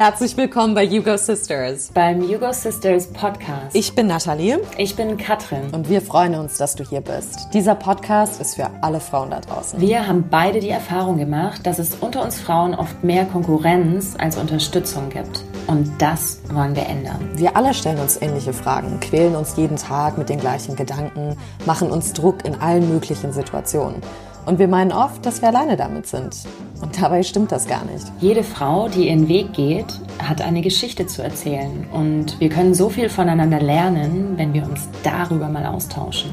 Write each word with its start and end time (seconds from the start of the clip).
Herzlich 0.00 0.34
willkommen 0.38 0.74
bei 0.74 0.88
Hugo 0.88 1.18
Sisters. 1.18 1.90
Beim 1.92 2.22
Hugo 2.22 2.54
Sisters 2.54 3.06
Podcast. 3.08 3.76
Ich 3.76 3.94
bin 3.94 4.06
Nathalie. 4.06 4.58
Ich 4.78 4.96
bin 4.96 5.18
Katrin. 5.18 5.68
Und 5.72 5.90
wir 5.90 6.00
freuen 6.00 6.36
uns, 6.36 6.56
dass 6.56 6.74
du 6.74 6.84
hier 6.84 7.02
bist. 7.02 7.48
Dieser 7.52 7.74
Podcast 7.74 8.40
ist 8.40 8.54
für 8.54 8.70
alle 8.80 8.98
Frauen 8.98 9.28
da 9.28 9.40
draußen. 9.40 9.78
Wir 9.78 10.06
haben 10.06 10.24
beide 10.30 10.60
die 10.60 10.70
Erfahrung 10.70 11.18
gemacht, 11.18 11.66
dass 11.66 11.78
es 11.78 11.96
unter 11.96 12.24
uns 12.24 12.40
Frauen 12.40 12.74
oft 12.74 13.04
mehr 13.04 13.26
Konkurrenz 13.26 14.14
als 14.18 14.38
Unterstützung 14.38 15.10
gibt. 15.10 15.44
Und 15.66 15.92
das 15.98 16.40
wollen 16.50 16.74
wir 16.74 16.86
ändern. 16.86 17.32
Wir 17.34 17.54
alle 17.54 17.74
stellen 17.74 17.98
uns 17.98 18.22
ähnliche 18.22 18.54
Fragen, 18.54 19.00
quälen 19.00 19.36
uns 19.36 19.54
jeden 19.56 19.76
Tag 19.76 20.16
mit 20.16 20.30
den 20.30 20.40
gleichen 20.40 20.76
Gedanken, 20.76 21.36
machen 21.66 21.90
uns 21.90 22.14
Druck 22.14 22.46
in 22.46 22.54
allen 22.54 22.88
möglichen 22.88 23.34
Situationen. 23.34 24.00
Und 24.46 24.58
wir 24.58 24.68
meinen 24.68 24.92
oft, 24.92 25.24
dass 25.26 25.42
wir 25.42 25.48
alleine 25.48 25.76
damit 25.76 26.06
sind. 26.06 26.36
Und 26.80 27.00
dabei 27.00 27.22
stimmt 27.22 27.52
das 27.52 27.66
gar 27.66 27.84
nicht. 27.84 28.10
Jede 28.20 28.42
Frau, 28.42 28.88
die 28.88 29.08
ihren 29.08 29.28
Weg 29.28 29.52
geht, 29.52 30.00
hat 30.18 30.40
eine 30.40 30.62
Geschichte 30.62 31.06
zu 31.06 31.22
erzählen. 31.22 31.86
Und 31.92 32.40
wir 32.40 32.48
können 32.48 32.74
so 32.74 32.88
viel 32.88 33.08
voneinander 33.08 33.60
lernen, 33.60 34.34
wenn 34.36 34.54
wir 34.54 34.64
uns 34.64 34.88
darüber 35.02 35.48
mal 35.48 35.66
austauschen. 35.66 36.30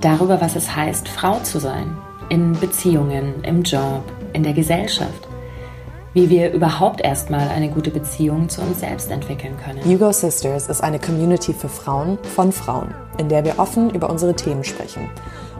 Darüber, 0.00 0.40
was 0.40 0.56
es 0.56 0.76
heißt, 0.76 1.08
Frau 1.08 1.38
zu 1.40 1.58
sein. 1.58 1.96
In 2.28 2.52
Beziehungen, 2.52 3.42
im 3.44 3.62
Job, 3.62 4.02
in 4.32 4.42
der 4.42 4.52
Gesellschaft. 4.52 5.26
Wie 6.12 6.28
wir 6.30 6.52
überhaupt 6.52 7.00
erstmal 7.02 7.48
eine 7.48 7.70
gute 7.70 7.90
Beziehung 7.90 8.48
zu 8.48 8.62
uns 8.62 8.80
selbst 8.80 9.10
entwickeln 9.10 9.54
können. 9.62 9.84
Hugo 9.84 10.12
Sisters 10.12 10.66
ist 10.68 10.82
eine 10.82 10.98
Community 10.98 11.52
für 11.52 11.68
Frauen 11.68 12.18
von 12.34 12.52
Frauen, 12.52 12.94
in 13.18 13.28
der 13.28 13.44
wir 13.44 13.58
offen 13.58 13.90
über 13.90 14.10
unsere 14.10 14.34
Themen 14.34 14.64
sprechen. 14.64 15.08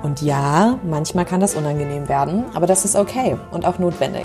Und 0.06 0.22
ja, 0.22 0.78
manchmal 0.88 1.24
kann 1.24 1.40
das 1.40 1.56
unangenehm 1.56 2.08
werden, 2.08 2.44
aber 2.54 2.68
das 2.68 2.84
ist 2.84 2.94
okay 2.94 3.36
und 3.50 3.66
auch 3.66 3.80
notwendig. 3.80 4.24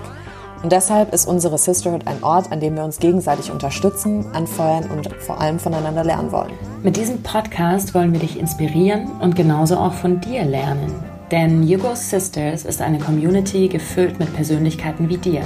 Und 0.61 0.71
deshalb 0.71 1.11
ist 1.11 1.27
unsere 1.27 1.57
Sisterhood 1.57 2.05
ein 2.05 2.21
Ort, 2.23 2.51
an 2.51 2.59
dem 2.59 2.75
wir 2.75 2.83
uns 2.83 2.99
gegenseitig 2.99 3.49
unterstützen, 3.49 4.27
anfeuern 4.31 4.91
und 4.91 5.11
vor 5.15 5.41
allem 5.41 5.57
voneinander 5.57 6.03
lernen 6.03 6.31
wollen. 6.31 6.51
Mit 6.83 6.97
diesem 6.97 7.23
Podcast 7.23 7.95
wollen 7.95 8.13
wir 8.13 8.19
dich 8.19 8.37
inspirieren 8.37 9.09
und 9.21 9.35
genauso 9.35 9.75
auch 9.75 9.93
von 9.93 10.21
dir 10.21 10.45
lernen. 10.45 10.93
Denn 11.31 11.67
Hugo 11.67 11.95
Sisters 11.95 12.63
ist 12.63 12.79
eine 12.79 12.99
Community 12.99 13.67
gefüllt 13.67 14.19
mit 14.19 14.31
Persönlichkeiten 14.35 15.09
wie 15.09 15.17
dir. 15.17 15.41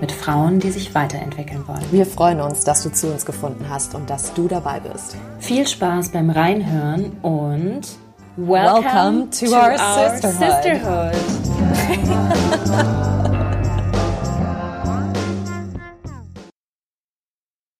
Mit 0.00 0.10
Frauen, 0.10 0.58
die 0.58 0.72
sich 0.72 0.92
weiterentwickeln 0.92 1.68
wollen. 1.68 1.84
Wir 1.92 2.04
freuen 2.04 2.40
uns, 2.40 2.64
dass 2.64 2.82
du 2.82 2.90
zu 2.90 3.12
uns 3.12 3.24
gefunden 3.24 3.66
hast 3.70 3.94
und 3.94 4.10
dass 4.10 4.34
du 4.34 4.48
dabei 4.48 4.80
bist. 4.80 5.16
Viel 5.38 5.68
Spaß 5.68 6.08
beim 6.08 6.30
Reinhören 6.30 7.12
und 7.22 7.82
Welcome, 8.38 8.84
Welcome 8.84 9.30
to, 9.30 9.46
to, 9.48 9.52
our, 9.52 9.72
our 9.72 10.20
sisterhood. 10.20 10.62
sisterhood. 10.62 11.14